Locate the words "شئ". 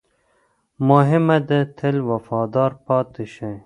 3.33-3.53